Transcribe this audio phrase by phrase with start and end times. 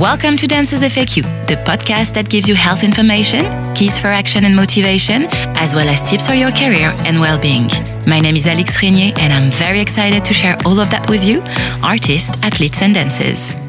[0.00, 4.56] Welcome to Dancers FAQ, the podcast that gives you health information, keys for action and
[4.56, 5.26] motivation,
[5.58, 7.68] as well as tips for your career and well being.
[8.06, 11.22] My name is Alix Régnier, and I'm very excited to share all of that with
[11.26, 11.42] you,
[11.82, 13.59] artists, athletes, and dancers.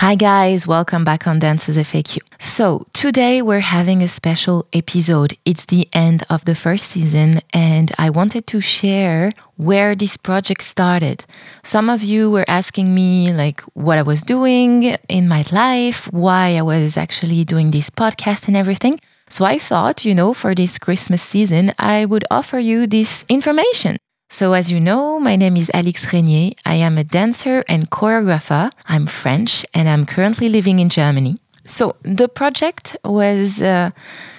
[0.00, 2.20] Hi, guys, welcome back on Dancers FAQ.
[2.38, 5.36] So, today we're having a special episode.
[5.44, 10.62] It's the end of the first season, and I wanted to share where this project
[10.62, 11.26] started.
[11.64, 16.56] Some of you were asking me, like, what I was doing in my life, why
[16.56, 19.00] I was actually doing this podcast and everything.
[19.28, 23.98] So, I thought, you know, for this Christmas season, I would offer you this information.
[24.32, 26.56] So, as you know, my name is Alix Régnier.
[26.64, 28.70] I am a dancer and choreographer.
[28.88, 31.40] I'm French and I'm currently living in Germany.
[31.64, 33.90] So, the project was, uh,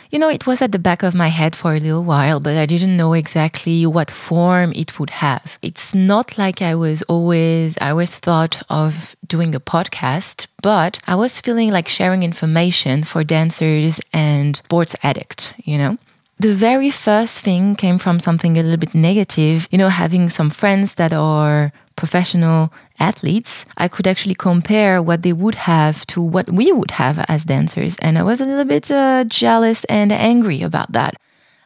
[0.09, 2.55] you know, it was at the back of my head for a little while, but
[2.55, 5.59] I didn't know exactly what form it would have.
[5.62, 11.16] It's not like I was always, I always thought of doing a podcast, but I
[11.16, 15.98] was feeling like sharing information for dancers and sports addicts, you know?
[16.42, 20.50] The very first thing came from something a little bit negative, you know, having some
[20.50, 26.50] friends that are professional athletes, I could actually compare what they would have to what
[26.50, 27.96] we would have as dancers.
[27.98, 31.14] And I was a little bit uh, jealous and angry about that.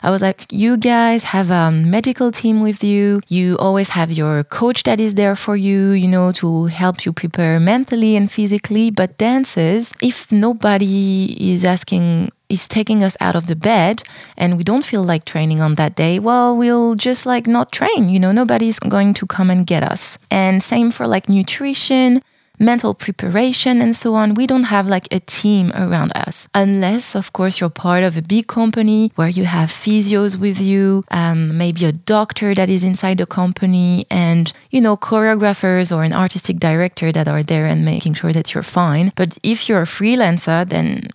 [0.03, 3.21] I was like, you guys have a medical team with you.
[3.27, 7.13] You always have your coach that is there for you, you know, to help you
[7.13, 8.91] prepare mentally and physically.
[8.91, 14.03] But dancers, if nobody is asking is taking us out of the bed
[14.37, 18.09] and we don't feel like training on that day, well, we'll just like not train.
[18.09, 20.17] You know, nobody's going to come and get us.
[20.29, 22.21] And same for like nutrition
[22.59, 24.33] mental preparation and so on.
[24.33, 28.21] We don't have like a team around us unless, of course, you're part of a
[28.21, 33.17] big company where you have physios with you, um, maybe a doctor that is inside
[33.17, 38.13] the company, and you know choreographers or an artistic director that are there and making
[38.13, 39.11] sure that you're fine.
[39.15, 41.09] But if you're a freelancer, then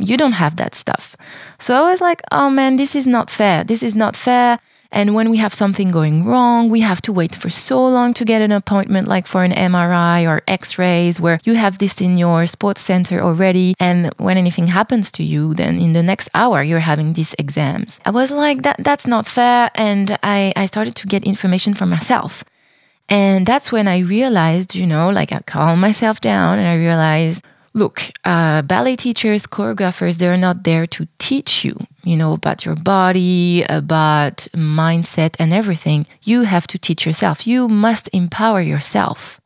[0.00, 1.16] you don't have that stuff.
[1.58, 3.64] So I was like, oh man, this is not fair.
[3.64, 4.58] This is not fair.
[4.92, 8.24] And when we have something going wrong, we have to wait for so long to
[8.24, 12.18] get an appointment, like for an MRI or x rays, where you have this in
[12.18, 13.74] your sports center already.
[13.78, 18.00] And when anything happens to you, then in the next hour, you're having these exams.
[18.04, 19.70] I was like, that, that's not fair.
[19.76, 22.42] And I, I started to get information for myself.
[23.08, 27.44] And that's when I realized, you know, like I calmed myself down and I realized,
[27.74, 32.74] look, uh, ballet teachers, choreographers, they're not there to teach you, you know, about your
[32.76, 36.06] body, about mindset and everything.
[36.22, 37.46] You have to teach yourself.
[37.46, 39.39] You must empower yourself.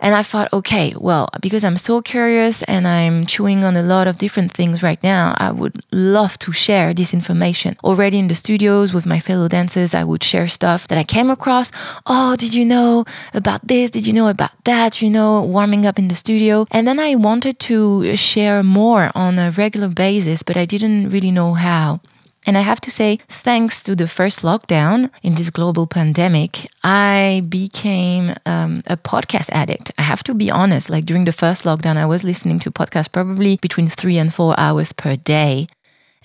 [0.00, 4.06] And I thought, okay, well, because I'm so curious and I'm chewing on a lot
[4.06, 7.76] of different things right now, I would love to share this information.
[7.82, 11.30] Already in the studios with my fellow dancers, I would share stuff that I came
[11.30, 11.72] across.
[12.06, 13.04] Oh, did you know
[13.34, 13.90] about this?
[13.90, 15.02] Did you know about that?
[15.02, 16.66] You know, warming up in the studio.
[16.70, 21.30] And then I wanted to share more on a regular basis, but I didn't really
[21.30, 22.00] know how.
[22.48, 27.44] And I have to say, thanks to the first lockdown in this global pandemic, I
[27.46, 29.92] became um, a podcast addict.
[29.98, 33.12] I have to be honest, like during the first lockdown, I was listening to podcasts
[33.12, 35.66] probably between three and four hours per day.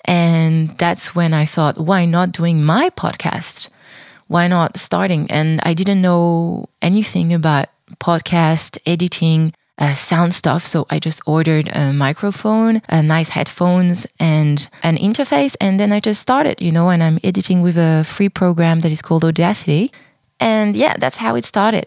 [0.06, 3.68] And that's when I thought, why not doing my podcast?
[4.26, 5.30] Why not starting?
[5.30, 7.68] And I didn't know anything about
[8.00, 10.62] podcast editing uh, sound stuff.
[10.62, 15.56] So I just ordered a microphone, a nice headphones, and an interface.
[15.60, 18.92] And then I just started, you know, and I'm editing with a free program that
[18.92, 19.92] is called Audacity.
[20.40, 21.86] And yeah, that's how it started.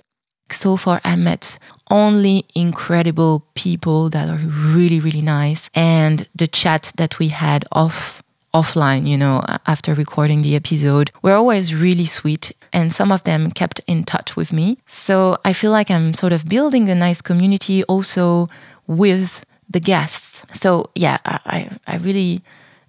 [0.49, 1.59] So far, I met
[1.89, 5.69] only incredible people that are really, really nice.
[5.73, 11.33] And the chat that we had off offline, you know, after recording the episode, were
[11.33, 12.51] always really sweet.
[12.73, 14.77] And some of them kept in touch with me.
[14.87, 18.49] So I feel like I'm sort of building a nice community also
[18.87, 20.45] with the guests.
[20.51, 22.41] So yeah, I, I really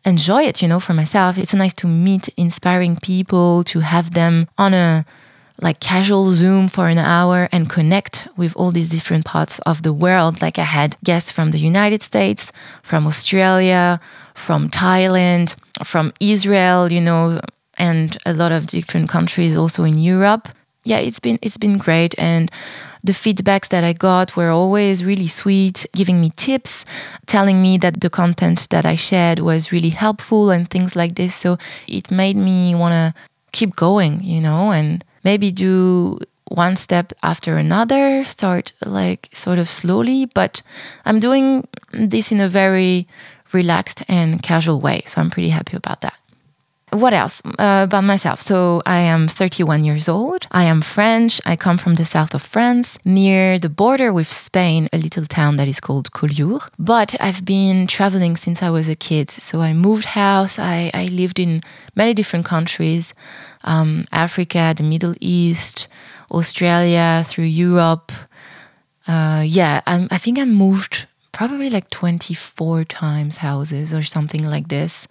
[0.05, 1.39] enjoy it, you know, for myself.
[1.39, 5.05] It's nice to meet inspiring people, to have them on a
[5.61, 9.93] like casual Zoom for an hour and connect with all these different parts of the
[9.93, 10.41] world.
[10.41, 12.53] Like I had guests from the United States,
[12.83, 14.01] from Australia,
[14.35, 17.41] from Thailand, from Israel, you know,
[17.77, 20.49] and a lot of different countries also in Europe.
[20.85, 22.51] Yeah, it's been it's been great and
[23.05, 26.85] the feedbacks that I got were always really sweet, giving me tips,
[27.27, 31.35] telling me that the content that I shared was really helpful and things like this.
[31.35, 33.15] So it made me want to
[33.53, 36.19] keep going, you know, and maybe do
[36.49, 40.27] one step after another, start like sort of slowly.
[40.27, 40.63] But
[41.05, 43.07] I'm doing this in a very
[43.53, 45.03] relaxed and casual way.
[45.07, 46.15] So I'm pretty happy about that.
[46.91, 48.41] What else uh, about myself?
[48.41, 50.47] So I am 31 years old.
[50.51, 51.41] I am French.
[51.45, 55.57] I come from the south of France, near the border with Spain, a little town
[55.57, 56.71] that is called Collioure.
[56.79, 59.29] But I've been traveling since I was a kid.
[59.29, 60.59] So I moved house.
[60.59, 61.61] I, I lived in
[61.95, 63.15] many different countries
[63.65, 65.89] um, Africa, the Middle East,
[66.31, 68.13] Australia, through Europe.
[69.07, 74.69] Uh, yeah, I'm, I think I moved probably like 24 times houses or something like
[74.69, 75.07] this.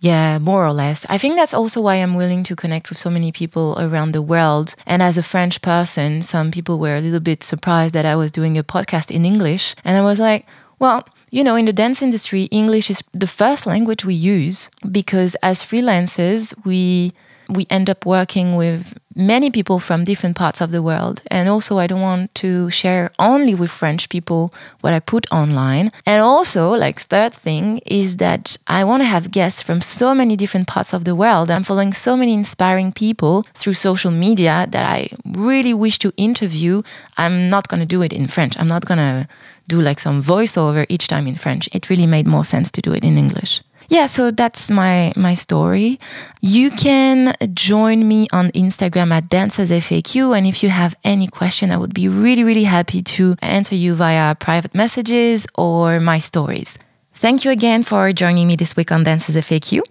[0.00, 1.04] Yeah, more or less.
[1.10, 4.22] I think that's also why I'm willing to connect with so many people around the
[4.22, 4.74] world.
[4.86, 8.32] And as a French person, some people were a little bit surprised that I was
[8.32, 9.74] doing a podcast in English.
[9.84, 10.46] And I was like,
[10.78, 15.34] well, you know, in the dance industry, English is the first language we use because
[15.42, 17.12] as freelancers, we
[17.50, 21.22] we end up working with many people from different parts of the world.
[21.30, 25.90] And also, I don't want to share only with French people what I put online.
[26.06, 30.36] And also, like, third thing is that I want to have guests from so many
[30.36, 31.50] different parts of the world.
[31.50, 36.82] I'm following so many inspiring people through social media that I really wish to interview.
[37.16, 38.56] I'm not going to do it in French.
[38.58, 39.28] I'm not going to
[39.68, 41.68] do like some voiceover each time in French.
[41.72, 45.34] It really made more sense to do it in English yeah, so that's my my
[45.34, 45.98] story.
[46.40, 51.76] You can join me on Instagram at dancesfaq, and if you have any question, I
[51.76, 56.78] would be really really happy to answer you via private messages or my stories.
[57.20, 59.82] Thank you again for joining me this week on Dancers FAQ.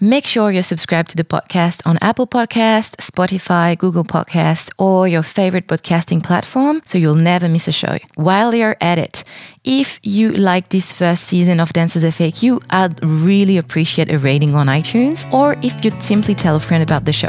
[0.00, 5.22] Make sure you're subscribed to the podcast on Apple Podcast, Spotify, Google Podcast, or your
[5.22, 7.98] favorite podcasting platform so you'll never miss a show.
[8.14, 9.22] While you're at it,
[9.64, 14.68] if you like this first season of Dancers FAQ, I'd really appreciate a rating on
[14.68, 17.28] iTunes or if you'd simply tell a friend about the show.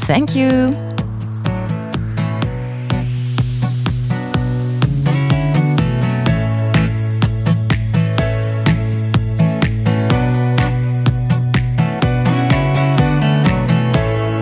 [0.00, 0.95] Thank you.